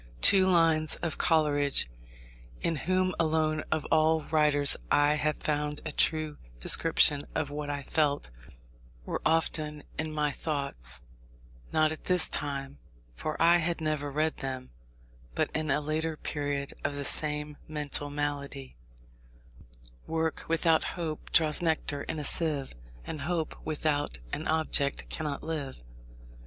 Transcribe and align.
Two 0.21 0.47
lines 0.47 0.95
of 1.03 1.19
Coleridge, 1.19 1.87
in 2.59 2.75
whom 2.75 3.13
alone 3.19 3.63
of 3.71 3.85
all 3.91 4.23
writers 4.23 4.75
I 4.89 5.13
have 5.13 5.37
found 5.37 5.79
a 5.85 5.91
true 5.91 6.39
description 6.59 7.23
of 7.35 7.51
what 7.51 7.69
I 7.69 7.83
felt, 7.83 8.31
were 9.05 9.21
often 9.23 9.83
in 9.99 10.11
my 10.11 10.31
thoughts, 10.31 11.01
not 11.71 11.91
at 11.91 12.05
this 12.05 12.27
time 12.29 12.79
(for 13.13 13.39
I 13.39 13.57
had 13.57 13.79
never 13.79 14.09
read 14.09 14.37
them), 14.37 14.71
but 15.35 15.51
in 15.53 15.69
a 15.69 15.79
later 15.79 16.17
period 16.17 16.73
of 16.83 16.95
the 16.95 17.05
same 17.05 17.57
mental 17.67 18.09
malady: 18.09 18.77
"Work 20.07 20.45
without 20.47 20.83
hope 20.97 21.31
draws 21.31 21.61
nectar 21.61 22.01
in 22.01 22.17
a 22.17 22.23
sieve, 22.23 22.73
And 23.05 23.21
hope 23.21 23.55
without 23.63 24.17
an 24.33 24.47
object 24.47 25.09
cannot 25.11 25.43
live." 25.43 25.83